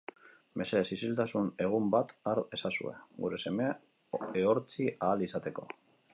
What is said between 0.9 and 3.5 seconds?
isiltasun egun bat har ezazue, gure